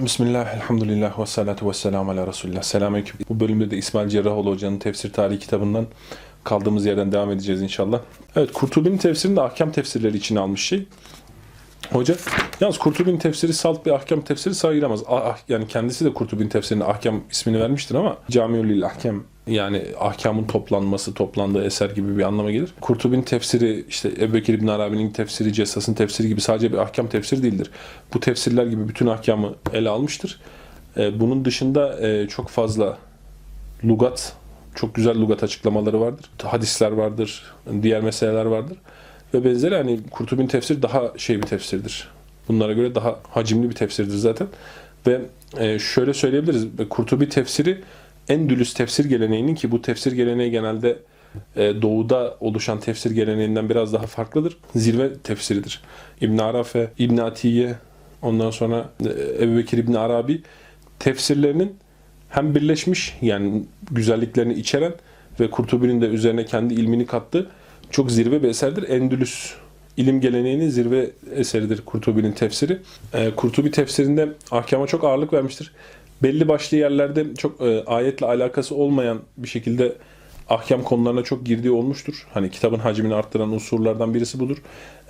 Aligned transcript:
Bismillah, 0.00 0.54
elhamdülillah 0.54 1.18
ve 1.18 1.26
salatu 1.26 1.68
ve 1.68 1.72
selamu 1.72 2.10
ala 2.10 2.26
Resulullah. 2.26 2.62
Selamünaleyküm. 2.62 3.16
Bu 3.28 3.40
bölümde 3.40 3.70
de 3.70 3.76
İsmail 3.76 4.08
Cerrahoğlu 4.08 4.50
Hoca'nın 4.50 4.78
tefsir 4.78 5.12
tarihi 5.12 5.38
kitabından 5.38 5.86
kaldığımız 6.44 6.86
yerden 6.86 7.12
devam 7.12 7.30
edeceğiz 7.30 7.62
inşallah. 7.62 8.00
Evet, 8.36 8.52
Kurtubi'nin 8.52 8.98
tefsirini 8.98 9.36
de 9.36 9.40
ahkam 9.40 9.72
tefsirleri 9.72 10.16
için 10.16 10.36
almış 10.36 10.66
şey. 10.66 10.86
Hoca, 11.92 12.16
yalnız 12.60 12.78
Kurtubi'nin 12.78 13.18
tefsiri 13.18 13.52
salt 13.52 13.86
bir 13.86 13.90
ahkam 13.90 14.20
tefsiri 14.20 14.54
sayılamaz. 14.54 15.00
Ah, 15.08 15.38
yani 15.48 15.68
kendisi 15.68 16.04
de 16.04 16.14
Kurtubi'nin 16.14 16.48
tefsirine 16.48 16.84
ahkam 16.84 17.20
ismini 17.30 17.60
vermiştir 17.60 17.94
ama 17.94 18.16
Camiül 18.30 18.86
Ahkam 18.86 19.24
yani 19.46 19.82
ahkamın 20.00 20.44
toplanması, 20.44 21.14
toplandığı 21.14 21.64
eser 21.64 21.90
gibi 21.90 22.18
bir 22.18 22.22
anlama 22.22 22.50
gelir. 22.50 22.74
Kurtubi'nin 22.80 23.22
tefsiri, 23.22 23.84
işte 23.88 24.10
Ebu 24.20 24.34
Bekir 24.34 24.54
İbn 24.54 24.66
Arabi'nin 24.66 25.10
tefsiri, 25.10 25.52
Cessas'ın 25.52 25.94
tefsiri 25.94 26.28
gibi 26.28 26.40
sadece 26.40 26.72
bir 26.72 26.78
ahkam 26.78 27.08
tefsiri 27.08 27.42
değildir. 27.42 27.70
Bu 28.14 28.20
tefsirler 28.20 28.66
gibi 28.66 28.88
bütün 28.88 29.06
ahkamı 29.06 29.54
ele 29.72 29.88
almıştır. 29.88 30.40
Ee, 30.96 31.20
Bunun 31.20 31.44
dışında 31.44 32.08
e, 32.08 32.28
çok 32.28 32.48
fazla 32.48 32.98
lugat, 33.84 34.32
çok 34.74 34.94
güzel 34.94 35.20
lugat 35.20 35.42
açıklamaları 35.42 36.00
vardır. 36.00 36.30
Hadisler 36.42 36.92
vardır, 36.92 37.42
diğer 37.82 38.00
meseleler 38.02 38.44
vardır. 38.44 38.78
Ve 39.34 39.44
benzeri 39.44 39.76
hani 39.76 40.00
Kurtubi'nin 40.10 40.46
tefsiri 40.46 40.82
daha 40.82 41.12
şey 41.16 41.36
bir 41.36 41.46
tefsirdir. 41.46 42.08
Bunlara 42.48 42.72
göre 42.72 42.94
daha 42.94 43.20
hacimli 43.30 43.70
bir 43.70 43.74
tefsirdir 43.74 44.16
zaten. 44.16 44.46
Ve 45.06 45.20
e, 45.58 45.78
şöyle 45.78 46.14
söyleyebiliriz. 46.14 46.66
Kurtubi 46.90 47.28
tefsiri 47.28 47.82
Endülüs 48.28 48.74
tefsir 48.74 49.04
geleneğinin 49.04 49.54
ki 49.54 49.70
bu 49.70 49.82
tefsir 49.82 50.12
geleneği 50.12 50.50
genelde 50.50 50.98
e, 51.56 51.82
doğuda 51.82 52.36
oluşan 52.40 52.80
tefsir 52.80 53.10
geleneğinden 53.10 53.68
biraz 53.68 53.92
daha 53.92 54.06
farklıdır. 54.06 54.56
Zirve 54.74 55.14
tefsiridir. 55.14 55.82
İbn 56.20 56.38
Arafe, 56.38 56.90
İbn 56.98 57.16
Atiye, 57.16 57.74
ondan 58.22 58.50
sonra 58.50 58.90
e, 59.04 59.44
Ebu 59.44 59.56
Bekir 59.56 59.78
İbn 59.78 59.94
Arabi 59.94 60.42
tefsirlerinin 60.98 61.76
hem 62.28 62.54
birleşmiş 62.54 63.18
yani 63.22 63.64
güzelliklerini 63.90 64.54
içeren 64.54 64.92
ve 65.40 65.50
Kurtubi'nin 65.50 66.00
de 66.00 66.06
üzerine 66.06 66.44
kendi 66.44 66.74
ilmini 66.74 67.06
kattığı 67.06 67.50
çok 67.90 68.10
zirve 68.10 68.42
bir 68.42 68.48
eserdir. 68.48 68.88
Endülüs 68.88 69.54
ilim 69.96 70.20
geleneğinin 70.20 70.68
zirve 70.68 71.10
eseridir 71.34 71.80
Kurtubi'nin 71.84 72.32
tefsiri. 72.32 72.78
E, 73.14 73.30
Kurtubi 73.30 73.70
tefsirinde 73.70 74.28
ahkama 74.50 74.86
çok 74.86 75.04
ağırlık 75.04 75.32
vermiştir. 75.32 75.72
Belli 76.22 76.48
başlı 76.48 76.76
yerlerde 76.76 77.34
çok 77.34 77.60
e, 77.60 77.84
ayetle 77.84 78.26
alakası 78.26 78.74
olmayan 78.74 79.20
bir 79.36 79.48
şekilde 79.48 79.92
ahkam 80.48 80.82
konularına 80.82 81.22
çok 81.22 81.46
girdiği 81.46 81.70
olmuştur. 81.70 82.26
Hani 82.34 82.50
kitabın 82.50 82.78
hacmini 82.78 83.14
arttıran 83.14 83.52
unsurlardan 83.52 84.14
birisi 84.14 84.40
budur. 84.40 84.56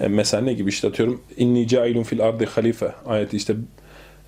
E, 0.00 0.08
mesela 0.08 0.42
ne 0.42 0.52
gibi 0.52 0.68
işte 0.68 0.88
atıyorum 0.88 1.20
inni 1.36 1.68
cailun 1.68 2.02
fil 2.02 2.24
ardi 2.24 2.46
halife 2.46 2.92
ayeti 3.06 3.36
işte 3.36 3.56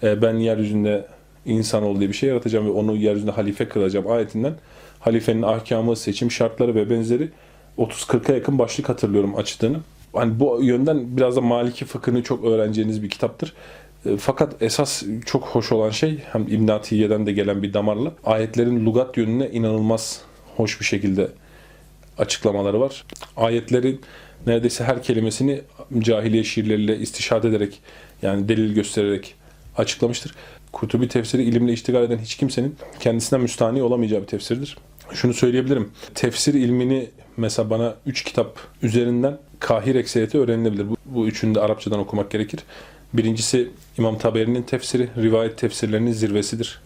e, 0.03 0.23
ben 0.23 0.35
yeryüzünde 0.35 1.07
insan 1.47 1.83
ol 1.83 1.99
diye 1.99 2.09
bir 2.09 2.15
şey 2.15 2.29
yaratacağım 2.29 2.67
ve 2.67 2.71
onu 2.71 2.97
yeryüzünde 2.97 3.31
halife 3.31 3.69
kılacağım 3.69 4.11
ayetinden 4.11 4.55
halifenin 5.01 5.43
ahkamı, 5.43 5.97
seçim 5.97 6.31
şartları 6.31 6.75
ve 6.75 6.91
benzeri 6.91 7.29
30-40'a 7.79 8.35
yakın 8.35 8.59
başlık 8.59 8.89
hatırlıyorum 8.89 9.37
açtığını. 9.37 9.79
Hani 10.13 10.41
bu 10.41 10.61
yönden 10.63 11.17
biraz 11.17 11.37
da 11.37 11.41
Maliki 11.41 11.85
fıkhını 11.85 12.23
çok 12.23 12.45
öğreneceğiniz 12.45 13.03
bir 13.03 13.11
kitaptır. 13.11 13.55
Fakat 14.17 14.63
esas 14.63 15.03
çok 15.27 15.45
hoş 15.45 15.73
olan 15.73 15.91
şey 15.91 16.19
hem 16.33 16.43
İbn 16.43 16.69
Atiye'den 16.69 17.27
de 17.27 17.33
gelen 17.33 17.63
bir 17.63 17.75
damarla 17.75 18.13
ayetlerin 18.25 18.87
lugat 18.87 19.17
yönüne 19.17 19.51
inanılmaz 19.51 20.21
hoş 20.57 20.81
bir 20.81 20.85
şekilde 20.85 21.29
açıklamaları 22.19 22.81
var. 22.81 23.05
Ayetlerin 23.37 24.01
neredeyse 24.47 24.85
her 24.85 25.03
kelimesini 25.03 25.61
cahiliye 25.99 26.45
şiirleriyle 26.45 26.99
istişhad 26.99 27.45
ederek 27.45 27.81
yani 28.23 28.49
delil 28.49 28.75
göstererek 28.75 29.35
açıklamıştır. 29.77 30.35
Kutubi 30.73 31.09
tefsiri 31.09 31.43
ilimle 31.43 31.73
iştigal 31.73 32.03
eden 32.03 32.19
hiç 32.19 32.37
kimsenin 32.37 32.77
kendisinden 33.01 33.41
müstahni 33.41 33.83
olamayacağı 33.83 34.23
bir 34.23 34.27
tefsirdir. 34.27 34.77
Şunu 35.13 35.35
söyleyebilirim. 35.35 35.91
Tefsir 36.15 36.55
ilmini 36.55 37.11
mesela 37.37 37.71
bana 37.71 37.95
3 38.07 38.25
kitap 38.25 38.59
üzerinden 38.83 39.39
kahir 39.59 39.95
ekseriyeti 39.95 40.39
öğrenilebilir. 40.39 40.89
Bu, 40.91 40.97
bu 41.05 41.27
üçünü 41.27 41.55
de 41.55 41.61
Arapçadan 41.61 41.99
okumak 41.99 42.31
gerekir. 42.31 42.61
Birincisi 43.15 43.71
İmam 43.99 44.19
Taberi'nin 44.19 44.63
tefsiri, 44.63 45.09
rivayet 45.17 45.59
tefsirlerinin 45.59 46.13
zirvesidir. 46.13 46.81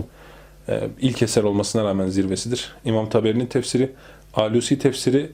Ee, 0.69 0.89
ilk 1.01 1.23
eser 1.23 1.43
olmasına 1.43 1.85
rağmen 1.85 2.09
zirvesidir. 2.09 2.73
İmam 2.85 3.09
Taberi'nin 3.09 3.47
tefsiri, 3.47 3.91
Alusi 4.35 4.79
tefsiri 4.79 5.33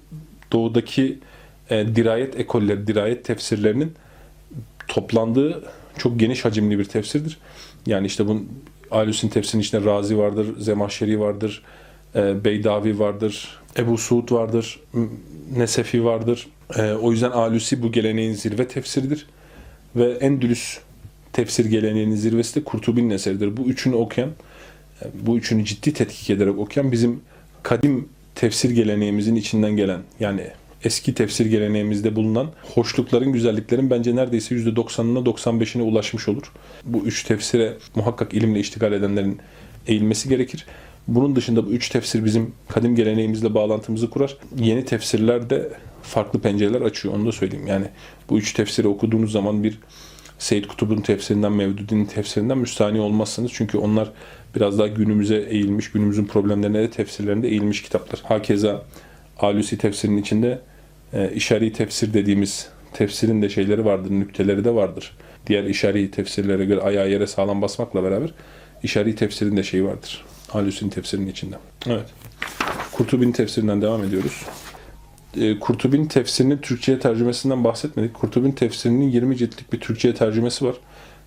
doğudaki 0.52 1.18
e, 1.70 1.96
dirayet 1.96 2.40
ekolleri, 2.40 2.86
dirayet 2.86 3.24
tefsirlerinin 3.24 3.92
toplandığı 4.88 5.64
çok 5.98 6.20
geniş 6.20 6.44
hacimli 6.44 6.78
bir 6.78 6.84
tefsirdir. 6.84 7.38
Yani 7.86 8.06
işte 8.06 8.26
bunun 8.26 8.48
Alusi'nin 8.90 9.30
tefsirinin 9.30 9.62
içinde 9.62 9.84
Razi 9.84 10.18
vardır, 10.18 10.60
Zemahşeri 10.60 11.20
vardır, 11.20 11.62
e, 12.14 12.44
Beydavi 12.44 12.98
vardır, 12.98 13.58
Ebu 13.78 13.98
Suud 13.98 14.32
vardır, 14.32 14.80
Nesefi 15.56 16.04
vardır. 16.04 16.48
E, 16.76 16.92
o 16.92 17.12
yüzden 17.12 17.30
Alusi 17.30 17.82
bu 17.82 17.92
geleneğin 17.92 18.32
zirve 18.32 18.68
tefsiridir. 18.68 19.26
Ve 19.96 20.12
Endülüs 20.12 20.78
tefsir 21.38 21.64
geleneğinin 21.64 22.16
zirvesi 22.16 22.60
de 22.60 22.64
Kurtubi'nin 22.64 23.10
eseridir. 23.10 23.56
Bu 23.56 23.62
üçünü 23.62 23.94
okuyan, 23.94 24.30
bu 25.14 25.36
üçünü 25.36 25.64
ciddi 25.64 25.92
tetkik 25.92 26.30
ederek 26.30 26.58
okuyan 26.58 26.92
bizim 26.92 27.20
kadim 27.62 28.08
tefsir 28.34 28.70
geleneğimizin 28.70 29.34
içinden 29.34 29.76
gelen 29.76 30.00
yani 30.20 30.40
eski 30.84 31.14
tefsir 31.14 31.46
geleneğimizde 31.46 32.16
bulunan 32.16 32.50
hoşlukların, 32.74 33.32
güzelliklerin 33.32 33.90
bence 33.90 34.16
neredeyse 34.16 34.54
%90'ına 34.54 35.24
95'ine 35.24 35.82
ulaşmış 35.82 36.28
olur. 36.28 36.52
Bu 36.84 36.98
üç 36.98 37.24
tefsire 37.24 37.76
muhakkak 37.94 38.34
ilimle 38.34 38.60
iştigal 38.60 38.92
edenlerin 38.92 39.38
eğilmesi 39.86 40.28
gerekir. 40.28 40.66
Bunun 41.08 41.36
dışında 41.36 41.66
bu 41.66 41.70
üç 41.70 41.88
tefsir 41.88 42.24
bizim 42.24 42.52
kadim 42.68 42.96
geleneğimizle 42.96 43.54
bağlantımızı 43.54 44.10
kurar. 44.10 44.36
Yeni 44.58 44.84
tefsirler 44.84 45.50
de 45.50 45.68
farklı 46.02 46.40
pencereler 46.40 46.80
açıyor 46.80 47.14
onu 47.14 47.26
da 47.26 47.32
söyleyeyim. 47.32 47.66
Yani 47.66 47.86
bu 48.30 48.38
üç 48.38 48.52
tefsiri 48.52 48.88
okuduğunuz 48.88 49.32
zaman 49.32 49.64
bir 49.64 49.78
Seyyid 50.38 50.64
Kutub'un 50.64 51.00
tefsirinden, 51.00 51.52
Mevdudi'nin 51.52 52.04
tefsirinden 52.04 52.58
müstahni 52.58 53.00
olmazsınız. 53.00 53.50
Çünkü 53.54 53.78
onlar 53.78 54.10
biraz 54.54 54.78
daha 54.78 54.86
günümüze 54.86 55.36
eğilmiş, 55.36 55.92
günümüzün 55.92 56.24
problemlerine 56.24 56.78
de 56.78 56.90
tefsirlerinde 56.90 57.48
eğilmiş 57.48 57.82
kitaplar. 57.82 58.20
Hakeza 58.24 58.82
Alusi 59.38 59.78
tefsirinin 59.78 60.20
içinde 60.22 60.58
e, 61.12 61.30
işari 61.34 61.72
tefsir 61.72 62.14
dediğimiz 62.14 62.68
tefsirin 62.92 63.42
de 63.42 63.48
şeyleri 63.48 63.84
vardır, 63.84 64.10
nükteleri 64.10 64.64
de 64.64 64.74
vardır. 64.74 65.16
Diğer 65.46 65.64
işari 65.64 66.10
tefsirlere 66.10 66.64
göre 66.64 66.80
ayağı 66.80 67.10
yere 67.10 67.26
sağlam 67.26 67.62
basmakla 67.62 68.02
beraber 68.02 68.34
işari 68.82 69.14
tefsirin 69.14 69.56
de 69.56 69.62
şeyi 69.62 69.84
vardır. 69.84 70.24
Alusi'nin 70.52 70.90
tefsirinin 70.90 71.26
içinde. 71.26 71.56
Evet. 71.86 72.06
Kurtubi'nin 72.92 73.32
tefsirinden 73.32 73.82
devam 73.82 74.04
ediyoruz. 74.04 74.42
E, 75.36 75.58
Kurtubi'nin 75.58 76.06
tefsirinin 76.06 76.58
Türkçe'ye 76.58 76.98
tercümesinden 76.98 77.64
bahsetmedik. 77.64 78.14
Kurtubi'nin 78.14 78.52
tefsirinin 78.52 79.10
20 79.10 79.36
ciltlik 79.36 79.72
bir 79.72 79.80
Türkçe'ye 79.80 80.14
tercümesi 80.14 80.64
var. 80.64 80.74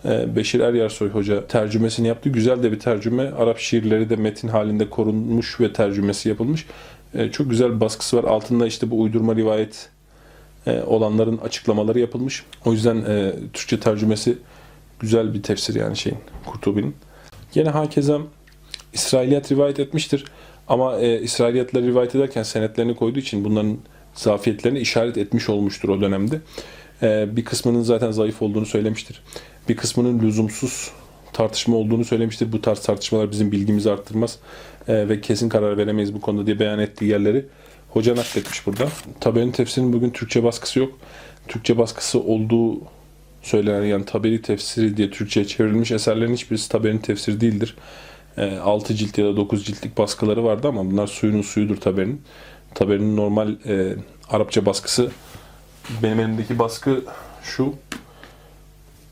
E, 0.05 0.35
Beşir 0.35 0.59
Eryarsoy 0.59 1.09
Hoca 1.09 1.47
tercümesini 1.47 2.07
yaptı. 2.07 2.29
Güzel 2.29 2.63
de 2.63 2.71
bir 2.71 2.79
tercüme. 2.79 3.31
Arap 3.31 3.59
şiirleri 3.59 4.09
de 4.09 4.15
metin 4.15 4.47
halinde 4.47 4.89
korunmuş 4.89 5.59
ve 5.59 5.73
tercümesi 5.73 6.29
yapılmış. 6.29 6.65
E, 7.13 7.31
Çok 7.31 7.49
güzel 7.49 7.79
baskısı 7.79 8.17
var. 8.17 8.23
Altında 8.23 8.67
işte 8.67 8.91
bu 8.91 9.01
uydurma 9.01 9.35
rivayet 9.35 9.89
e, 10.67 10.81
olanların 10.81 11.37
açıklamaları 11.37 11.99
yapılmış. 11.99 12.43
O 12.65 12.71
yüzden 12.73 13.05
Türkçe 13.53 13.79
tercümesi 13.79 14.37
güzel 14.99 15.33
bir 15.33 15.43
tefsir 15.43 15.75
yani 15.75 15.97
şeyin 15.97 16.17
Kurtubi'nin. 16.45 16.95
Yine 17.55 17.69
hakeza 17.69 18.19
İsrailiyat 18.93 19.51
rivayet 19.51 19.79
etmiştir. 19.79 20.25
Ama 20.67 20.99
e, 20.99 21.21
rivayet 21.87 22.15
ederken 22.15 22.43
senetlerini 22.43 22.95
koyduğu 22.95 23.19
için 23.19 23.43
bunların 23.43 23.77
zafiyetlerini 24.13 24.79
işaret 24.79 25.17
etmiş 25.17 25.49
olmuştur 25.49 25.89
o 25.89 26.01
dönemde. 26.01 26.41
E, 27.03 27.35
bir 27.35 27.45
kısmının 27.45 27.81
zaten 27.81 28.11
zayıf 28.11 28.41
olduğunu 28.41 28.65
söylemiştir. 28.65 29.23
Bir 29.69 29.77
kısmının 29.77 30.19
lüzumsuz 30.19 30.91
tartışma 31.33 31.75
olduğunu 31.75 32.05
söylemiştir. 32.05 32.51
Bu 32.51 32.61
tarz 32.61 32.79
tartışmalar 32.79 33.31
bizim 33.31 33.51
bilgimizi 33.51 33.91
arttırmaz 33.91 34.39
e, 34.87 35.09
ve 35.09 35.21
kesin 35.21 35.49
karar 35.49 35.77
veremeyiz 35.77 36.13
bu 36.13 36.21
konuda 36.21 36.45
diye 36.45 36.59
beyan 36.59 36.79
ettiği 36.79 37.05
yerleri 37.05 37.45
hoca 37.89 38.15
nakletmiş 38.15 38.67
burada. 38.67 38.87
Taberi'nin 39.19 39.51
tefsirinin 39.51 39.93
bugün 39.93 40.09
Türkçe 40.09 40.43
baskısı 40.43 40.79
yok. 40.79 40.99
Türkçe 41.47 41.77
baskısı 41.77 42.19
olduğu 42.19 42.81
söylenen 43.41 43.83
yani 43.83 44.05
Taberi 44.05 44.41
tefsiri 44.41 44.97
diye 44.97 45.11
Türkçe'ye 45.11 45.47
çevrilmiş 45.47 45.91
eserlerin 45.91 46.33
hiçbirisi 46.33 46.69
Taberi'nin 46.69 46.99
tefsiri 46.99 47.41
değildir. 47.41 47.75
6 48.63 48.95
cilt 48.95 49.17
ya 49.17 49.25
da 49.25 49.37
9 49.37 49.65
ciltlik 49.65 49.97
baskıları 49.97 50.43
vardı 50.43 50.67
ama 50.67 50.91
bunlar 50.91 51.07
suyunun 51.07 51.41
suyudur 51.41 51.77
Taberi'nin. 51.77 52.21
Taberi'nin 52.75 53.17
normal 53.17 53.55
e, 53.65 53.95
Arapça 54.29 54.65
baskısı 54.65 55.11
benim 56.03 56.19
elimdeki 56.19 56.59
baskı 56.59 57.03
şu 57.43 57.73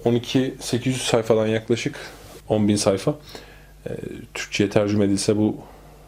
12 0.06 0.56
800 0.60 1.02
sayfadan 1.02 1.48
yaklaşık 1.48 1.96
10.000 2.50 2.78
sayfa. 2.78 3.16
E, 3.90 3.90
Türkçe'ye 4.34 4.70
tercüme 4.70 5.06
edilse 5.06 5.38
bu 5.38 5.58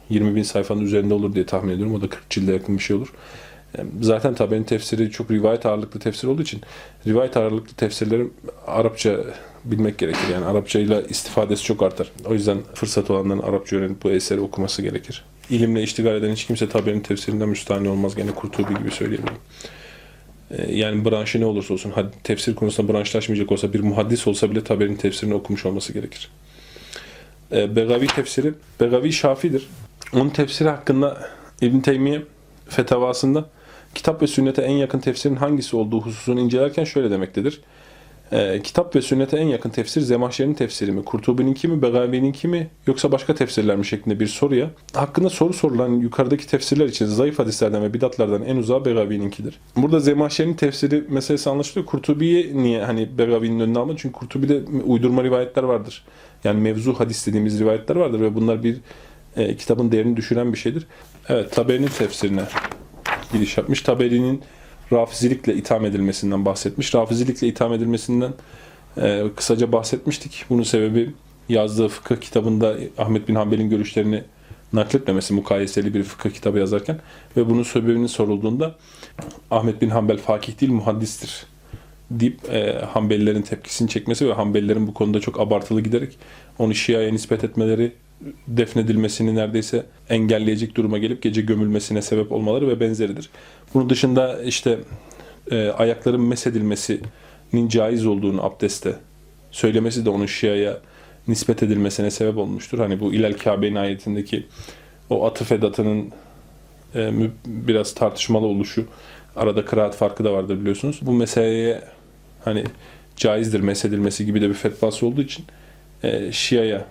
20 0.10 0.36
bin 0.36 0.44
sayfanın 0.44 0.82
üzerinde 0.82 1.14
olur 1.14 1.36
diye 1.36 1.46
tahmin 1.46 1.74
ediyorum. 1.74 1.96
O 1.96 2.02
da 2.02 2.10
40 2.10 2.30
cilde 2.30 2.54
yakın 2.54 2.78
bir 2.78 2.84
şey 2.84 2.96
olur. 2.96 3.14
E, 3.78 3.82
Zaten 4.02 4.36
Taberi'nin 4.36 4.64
tefsiri 4.64 5.12
çok 5.12 5.32
rivayet 5.32 5.66
ağırlıklı 5.66 6.00
tefsir 6.00 6.28
olduğu 6.28 6.42
için 6.42 6.62
rivayet 7.08 7.38
ağırlıklı 7.38 7.74
tefsirleri 7.74 8.28
Arapça 8.68 9.18
bilmek 9.66 9.98
gerekir. 9.98 10.28
Yani 10.34 10.46
Arapça 10.46 10.80
ile 10.80 11.04
istifadesi 11.10 11.64
çok 11.64 11.84
artar. 11.84 12.12
O 12.26 12.34
yüzden 12.34 12.58
fırsat 12.74 13.12
olanların 13.12 13.40
Arapça 13.40 13.76
öğrenip 13.76 14.04
bu 14.04 14.12
eseri 14.12 14.40
okuması 14.40 14.82
gerekir. 14.82 15.26
İlimle 15.52 15.84
iştigal 15.84 16.16
eden 16.16 16.32
hiç 16.32 16.46
kimse 16.46 16.70
Taberi'nin 16.70 17.02
tefsirinden 17.02 17.50
müstahni 17.50 17.90
olmaz. 17.90 18.16
Gene 18.16 18.32
Kurtubi 18.32 18.80
gibi 18.80 18.92
söyleyebilirim. 18.92 19.38
E, 20.52 20.76
Yani 20.76 21.06
branşı 21.06 21.42
ne 21.42 21.46
olursa 21.46 21.74
olsun, 21.74 21.94
tefsir 22.24 22.56
konusunda 22.56 22.94
branşlaşmayacak 22.94 23.52
olsa, 23.52 23.74
bir 23.74 23.80
muhaddis 23.80 24.28
olsa 24.28 24.52
bile 24.52 24.64
Taberi'nin 24.64 24.98
tefsirini 24.98 25.34
okumuş 25.34 25.66
olması 25.66 25.94
gerekir. 25.94 26.30
E, 27.52 27.76
Begavi 27.76 28.08
tefsiri, 28.08 28.54
Begavi 28.80 29.14
Şafi'dir. 29.14 29.68
Onun 30.14 30.30
tefsiri 30.30 30.70
hakkında 30.70 31.30
İbn 31.62 31.80
Teymiye 31.80 32.22
fetavasında 32.70 33.50
kitap 33.96 34.22
ve 34.22 34.28
sünnete 34.28 34.62
en 34.62 34.76
yakın 34.78 35.00
tefsirin 35.00 35.36
hangisi 35.36 35.76
olduğu 35.76 36.02
hususunu 36.02 36.40
incelerken 36.40 36.84
şöyle 36.84 37.12
demektedir. 37.12 37.62
E, 38.32 38.62
kitap 38.64 38.96
ve 38.96 39.02
sünnete 39.02 39.38
en 39.38 39.48
yakın 39.48 39.70
tefsir 39.70 40.02
Zemahşer'in 40.02 40.54
tefsiri 40.54 40.92
mi, 40.92 41.06
Kurtubi'ninki 41.06 41.68
mi, 41.68 41.82
Begavi'ninki 41.82 42.48
mi 42.48 42.68
yoksa 42.88 43.12
başka 43.12 43.36
tefsirler 43.36 43.76
mi 43.76 43.86
şeklinde 43.86 44.20
bir 44.20 44.28
soruya 44.28 44.70
hakkında 44.94 45.30
soru 45.30 45.54
sorulan 45.54 45.90
yukarıdaki 45.90 46.48
tefsirler 46.48 46.86
için 46.86 47.06
zayıf 47.06 47.40
hadislerden 47.40 47.84
ve 47.84 47.94
bidatlardan 47.94 48.44
en 48.44 48.56
uzağı 48.56 48.86
Begavi'ninkidir. 48.86 49.60
Burada 49.76 50.00
Zemahşer'in 50.00 50.54
tefsiri 50.54 51.04
meselesi 51.10 51.50
anlaşılıyor. 51.50 51.86
Kurtubi'yi 51.86 52.64
niye 52.64 52.84
hani 52.84 53.18
Begavi'nin 53.18 53.60
önüne 53.60 53.80
almadı? 53.80 53.98
Çünkü 54.00 54.14
Kurtubi'de 54.14 54.62
uydurma 54.86 55.24
rivayetler 55.24 55.64
vardır. 55.64 56.06
Yani 56.44 56.62
mevzu 56.62 56.94
hadis 56.94 57.28
dediğimiz 57.28 57.60
rivayetler 57.60 57.96
vardır 57.96 58.22
ve 58.22 58.36
bunlar 58.36 58.64
bir 58.64 58.78
e, 59.38 59.56
kitabın 59.56 59.92
değerini 59.92 60.18
düşüren 60.18 60.54
bir 60.54 60.58
şeydir. 60.58 60.88
Evet, 61.30 61.52
Taberi'nin 61.52 61.88
tefsirine 61.88 62.44
giriş 63.34 63.58
yapmış. 63.58 63.82
Taberi'nin 63.82 64.42
rafizilikle 64.92 65.54
itham 65.54 65.86
edilmesinden 65.86 66.46
bahsetmiş. 66.46 66.96
Rafizilikle 66.96 67.48
itham 67.48 67.74
edilmesinden 67.74 68.34
e, 68.98 69.24
kısaca 69.36 69.72
bahsetmiştik. 69.72 70.46
Bunun 70.50 70.64
sebebi 70.64 71.12
yazdığı 71.50 71.88
fıkıh 71.88 72.16
kitabında 72.16 72.76
Ahmet 72.98 73.28
bin 73.28 73.36
Hanbel'in 73.36 73.70
görüşlerini 73.70 74.24
nakletmemesi 74.74 75.34
mukayeseli 75.34 75.94
bir 75.94 76.04
fıkıh 76.04 76.30
kitabı 76.30 76.60
yazarken 76.60 77.00
ve 77.38 77.50
bunun 77.50 77.64
sebebinin 77.64 78.08
sorulduğunda 78.08 78.76
Ahmet 79.52 79.82
bin 79.82 79.90
Hanbel 79.90 80.18
fakih 80.18 80.62
değil 80.62 80.72
muhaddistir 80.72 81.46
deyip 82.12 82.54
e, 82.54 82.86
Hanbelilerin 82.86 83.42
tepkisini 83.42 83.90
çekmesi 83.90 84.30
ve 84.30 84.34
Hanbelilerin 84.34 84.88
bu 84.88 84.94
konuda 84.94 85.20
çok 85.20 85.40
abartılı 85.40 85.82
giderek 85.82 86.18
onu 86.60 86.76
Şia'ya 86.76 87.12
nispet 87.12 87.44
etmeleri 87.44 87.92
defnedilmesini 88.48 89.36
neredeyse 89.36 89.86
engelleyecek 90.10 90.76
duruma 90.76 90.98
gelip 90.98 91.22
gece 91.22 91.42
gömülmesine 91.42 92.02
sebep 92.02 92.32
olmaları 92.32 92.68
ve 92.68 92.80
benzeridir. 92.80 93.30
Bunun 93.74 93.90
dışında 93.90 94.44
işte 94.44 94.80
e, 95.52 95.70
ayakların 95.70 96.22
mesedilmesinin 96.22 97.68
caiz 97.70 98.06
olduğunu 98.06 98.44
abdestte 98.46 98.96
söylemesi 99.52 100.06
de 100.06 100.10
onun 100.10 100.26
Şia'ya 100.26 100.78
nispet 101.28 101.64
edilmesine 101.64 102.12
sebep 102.12 102.38
olmuştur. 102.38 102.80
Hani 102.80 103.00
bu 103.00 103.14
İlal 103.14 103.34
Kabe'nin 103.34 103.76
ayetindeki 103.76 104.46
o 105.10 105.26
atıf 105.26 105.52
edatının 105.52 106.12
e, 106.96 107.12
biraz 107.46 107.94
tartışmalı 107.94 108.46
oluşu 108.46 108.86
arada 109.36 109.66
kıraat 109.66 109.96
farkı 109.96 110.24
da 110.24 110.34
vardır 110.34 110.60
biliyorsunuz. 110.60 111.00
Bu 111.02 111.14
meseleye 111.14 111.82
hani 112.46 112.64
caizdir 113.16 113.60
mesedilmesi 113.60 114.26
gibi 114.26 114.42
de 114.42 114.50
bir 114.50 114.54
fetvası 114.54 115.06
olduğu 115.06 115.22
için 115.22 115.46
e, 116.04 116.32
Şia'ya 116.32 116.86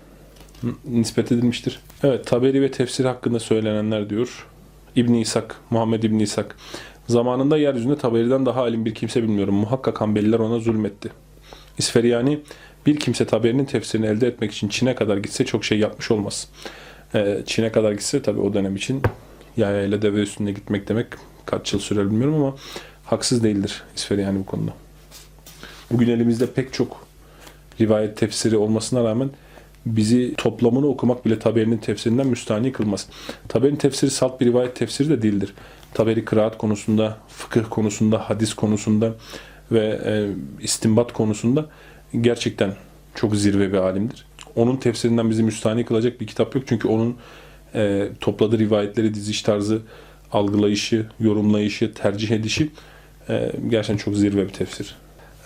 nispet 0.85 1.33
edilmiştir. 1.33 1.81
Evet, 2.03 2.27
Taberi 2.27 2.63
ve 2.63 2.71
tefsir 2.71 3.05
hakkında 3.05 3.41
söylenenler 3.41 4.11
diyor. 4.11 4.47
İbn 4.97 5.15
İshak, 5.15 5.57
Muhammed 5.71 6.03
İbn 6.03 6.19
İshak. 6.19 6.57
Zamanında 7.09 7.59
yeryüzünde 7.59 7.99
Taberi'den 7.99 8.47
daha 8.47 8.61
alim 8.61 8.85
bir 8.85 8.95
kimse 8.95 9.23
bilmiyorum. 9.23 9.55
Muhakkak 9.55 10.01
Hanbeliler 10.01 10.39
ona 10.39 10.59
zulmetti. 10.59 11.11
İsferiyani 11.79 12.41
bir 12.87 12.97
kimse 12.97 13.27
Taberi'nin 13.27 13.65
tefsirini 13.65 14.07
elde 14.07 14.27
etmek 14.27 14.53
için 14.53 14.69
Çin'e 14.69 14.95
kadar 14.95 15.17
gitse 15.17 15.45
çok 15.45 15.65
şey 15.65 15.79
yapmış 15.79 16.11
olmaz. 16.11 16.49
Ee, 17.15 17.43
Çin'e 17.47 17.73
kadar 17.73 17.93
gitse 17.93 18.23
tabii 18.23 18.41
o 18.41 18.55
dönem 18.55 18.77
için 18.77 19.03
yayayla 19.57 20.03
deve 20.03 20.21
üstünde 20.21 20.53
gitmek 20.53 20.89
demek 20.89 21.07
kaç 21.47 21.73
yıl 21.73 21.81
sürer 21.81 22.07
bilmiyorum 22.07 22.35
ama 22.35 22.55
haksız 23.05 23.45
değildir 23.45 23.83
İsferiyani 23.97 24.39
bu 24.39 24.47
konuda. 24.47 24.73
Bugün 25.91 26.09
elimizde 26.09 26.47
pek 26.47 26.73
çok 26.73 27.07
rivayet 27.81 28.17
tefsiri 28.17 28.57
olmasına 28.57 29.05
rağmen 29.05 29.31
bizi 29.87 30.35
toplamını 30.37 30.87
okumak 30.87 31.25
bile 31.25 31.39
Taberi'nin 31.39 31.79
tefsirinden 31.79 32.27
müstahni 32.27 32.73
kılmaz. 32.73 33.09
Taberi'nin 33.49 33.77
tefsiri 33.77 34.11
salt 34.11 34.41
bir 34.41 34.47
rivayet 34.47 34.77
tefsiri 34.77 35.09
de 35.09 35.23
değildir. 35.23 35.55
Taberi 35.95 36.25
kıraat 36.25 36.59
konusunda, 36.59 37.17
fıkıh 37.29 37.65
konusunda, 37.71 38.31
hadis 38.31 38.55
konusunda 38.55 39.15
ve 39.73 40.01
e, 40.05 40.29
istinbat 40.63 41.13
konusunda 41.13 41.67
gerçekten 42.21 42.75
çok 43.15 43.37
zirve 43.37 43.73
bir 43.73 43.79
alimdir. 43.79 44.27
Onun 44.57 44.77
tefsirinden 44.77 45.31
bizi 45.31 45.43
müstahni 45.43 45.85
kılacak 45.85 46.21
bir 46.21 46.27
kitap 46.27 46.55
yok. 46.55 46.65
Çünkü 46.67 46.89
onun 46.89 47.17
e, 47.75 48.09
topladığı 48.21 48.59
rivayetleri, 48.59 49.15
diziş 49.15 49.43
tarzı, 49.43 49.83
algılayışı, 50.33 51.07
yorumlayışı, 51.21 51.95
tercih 51.95 52.31
edişi 52.31 52.71
e, 53.29 53.53
gerçekten 53.69 53.97
çok 54.05 54.17
zirve 54.17 54.45
bir 54.49 54.53
tefsir. 54.53 54.97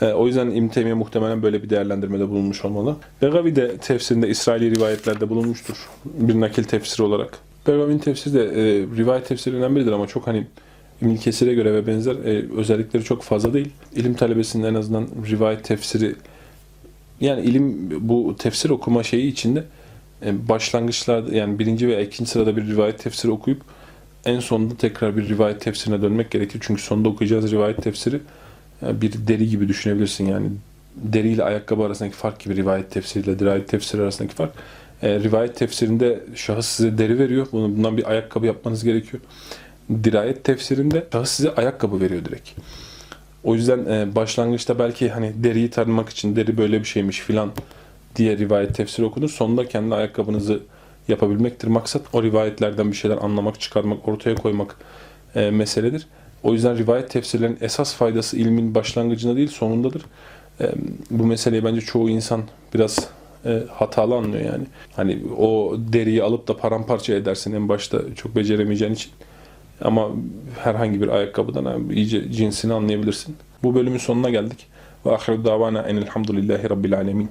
E, 0.02 0.06
o 0.06 0.26
yüzden 0.26 0.50
İbn 0.50 0.92
muhtemelen 0.92 1.42
böyle 1.42 1.62
bir 1.62 1.70
değerlendirmede 1.70 2.28
bulunmuş 2.28 2.64
olmalı. 2.64 2.96
Begavi 3.22 3.56
de 3.56 3.76
tefsirinde 3.76 4.28
İsraili 4.28 4.76
rivayetlerde 4.76 5.28
bulunmuştur. 5.28 5.88
Bir 6.04 6.40
nakil 6.40 6.64
tefsiri 6.64 7.02
olarak. 7.02 7.38
Begavi'nin 7.66 7.98
tefsiri 7.98 8.34
de 8.34 8.44
e, 8.44 8.64
rivayet 8.96 9.28
tefsirinden 9.28 9.76
biridir 9.76 9.92
ama 9.92 10.06
çok 10.06 10.26
hani 10.26 10.46
İbn 11.02 11.16
Kesir'e 11.16 11.54
göre 11.54 11.74
ve 11.74 11.86
benzer 11.86 12.14
e, 12.14 12.52
özellikleri 12.56 13.04
çok 13.04 13.22
fazla 13.22 13.54
değil. 13.54 13.70
İlim 13.96 14.14
talebesinin 14.14 14.64
en 14.64 14.74
azından 14.74 15.08
rivayet 15.30 15.64
tefsiri 15.64 16.14
yani 17.20 17.42
ilim 17.42 17.90
bu 18.08 18.36
tefsir 18.38 18.70
okuma 18.70 19.02
şeyi 19.02 19.32
içinde 19.32 19.64
e, 20.26 20.48
başlangıçlarda 20.48 21.36
yani 21.36 21.58
birinci 21.58 21.88
veya 21.88 22.00
ikinci 22.00 22.30
sırada 22.30 22.56
bir 22.56 22.66
rivayet 22.66 22.98
tefsiri 22.98 23.32
okuyup 23.32 23.62
en 24.24 24.40
sonunda 24.40 24.74
tekrar 24.74 25.16
bir 25.16 25.28
rivayet 25.28 25.60
tefsirine 25.60 26.02
dönmek 26.02 26.30
gerekir. 26.30 26.60
Çünkü 26.62 26.82
sonunda 26.82 27.08
okuyacağız 27.08 27.52
rivayet 27.52 27.82
tefsiri 27.82 28.20
bir 28.82 29.12
deri 29.26 29.48
gibi 29.48 29.68
düşünebilirsin 29.68 30.26
yani 30.26 30.46
deri 30.96 31.28
ile 31.28 31.44
ayakkabı 31.44 31.84
arasındaki 31.84 32.16
fark 32.16 32.40
gibi 32.40 32.56
rivayet 32.56 32.90
tefsiriyle 32.90 33.38
dirayet 33.38 33.68
tefsiri 33.68 34.02
arasındaki 34.02 34.34
fark. 34.34 34.52
E, 35.02 35.20
rivayet 35.20 35.56
tefsirinde 35.56 36.20
şahıs 36.34 36.66
size 36.66 36.98
deri 36.98 37.18
veriyor. 37.18 37.46
Bunu, 37.52 37.76
bundan 37.76 37.96
bir 37.96 38.10
ayakkabı 38.10 38.46
yapmanız 38.46 38.84
gerekiyor. 38.84 39.22
Dirayet 40.04 40.44
tefsirinde 40.44 41.04
şahıs 41.12 41.30
size 41.30 41.54
ayakkabı 41.54 42.00
veriyor 42.00 42.24
direkt. 42.24 42.50
O 43.44 43.54
yüzden 43.54 43.84
e, 43.84 44.14
başlangıçta 44.14 44.78
belki 44.78 45.10
hani 45.10 45.32
deriyi 45.44 45.70
tanımak 45.70 46.08
için 46.08 46.36
deri 46.36 46.58
böyle 46.58 46.80
bir 46.80 46.84
şeymiş 46.84 47.20
filan 47.20 47.52
diye 48.16 48.38
rivayet 48.38 48.74
tefsiri 48.74 49.06
okunur. 49.06 49.28
Sonunda 49.28 49.68
kendi 49.68 49.94
ayakkabınızı 49.94 50.60
yapabilmektir 51.08 51.68
maksat. 51.68 52.02
O 52.12 52.22
rivayetlerden 52.22 52.90
bir 52.90 52.96
şeyler 52.96 53.16
anlamak, 53.16 53.60
çıkarmak, 53.60 54.08
ortaya 54.08 54.34
koymak 54.34 54.76
e, 55.34 55.50
meseledir. 55.50 56.06
O 56.44 56.52
yüzden 56.52 56.78
rivayet 56.78 57.10
tefsirlerin 57.10 57.58
esas 57.60 57.94
faydası 57.94 58.36
ilmin 58.36 58.74
başlangıcında 58.74 59.36
değil 59.36 59.48
sonundadır. 59.48 60.02
E, 60.60 60.72
bu 61.10 61.26
meseleyi 61.26 61.64
bence 61.64 61.80
çoğu 61.80 62.10
insan 62.10 62.42
biraz 62.74 63.08
e, 63.46 63.62
hatalı 63.70 64.14
anlıyor 64.14 64.44
yani. 64.44 64.64
Hani 64.96 65.18
o 65.38 65.76
deriyi 65.78 66.22
alıp 66.22 66.48
da 66.48 66.56
paramparça 66.56 67.14
edersin 67.14 67.52
en 67.52 67.68
başta 67.68 67.98
çok 68.16 68.36
beceremeyeceğin 68.36 68.92
için. 68.92 69.12
Ama 69.80 70.10
herhangi 70.58 71.02
bir 71.02 71.08
ayakkabıdan 71.08 71.90
iyice 71.90 72.32
cinsini 72.32 72.72
anlayabilirsin. 72.72 73.36
Bu 73.62 73.74
bölümün 73.74 73.98
sonuna 73.98 74.30
geldik. 74.30 74.66
Ve 75.06 75.14
ahiru 75.14 75.44
davana 75.44 75.82
enelhamdülillahi 75.82 76.70
rabbil 76.70 76.96
alemin. 76.96 77.28